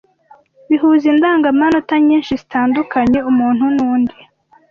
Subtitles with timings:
[0.67, 4.17] bihuza indangamanota nyinshi zitandukanya umuntu n’undi,